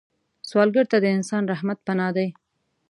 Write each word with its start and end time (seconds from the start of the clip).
سوالګر 0.49 0.85
ته 0.91 0.97
د 1.03 1.05
انسان 1.17 1.43
رحمت 1.53 1.77
پناه 1.87 2.11
ده 2.15 2.27